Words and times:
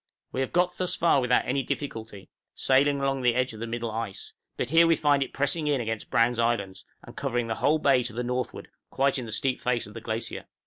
}We 0.33 0.41
have 0.41 0.51
got 0.51 0.73
thus 0.79 0.95
far 0.95 1.21
without 1.21 1.45
any 1.45 1.61
difficulty, 1.61 2.27
sailing 2.55 2.99
along 2.99 3.21
the 3.21 3.35
edge 3.35 3.53
of 3.53 3.59
the 3.59 3.67
middle 3.67 3.91
ice; 3.91 4.33
but 4.57 4.71
here 4.71 4.87
we 4.87 4.95
find 4.95 5.21
it 5.21 5.31
pressing 5.31 5.67
in 5.67 5.79
against 5.79 6.09
Browne's 6.09 6.39
Islands, 6.39 6.85
and 7.03 7.15
covering 7.15 7.45
the 7.45 7.53
whole 7.61 7.77
bay 7.77 8.01
to 8.01 8.13
the 8.13 8.23
northward, 8.23 8.69
quite 8.89 9.19
in 9.19 9.27
the 9.27 9.31
steep 9.31 9.61
face 9.61 9.85
of 9.85 9.93
the 9.93 10.01
glacier. 10.01 10.47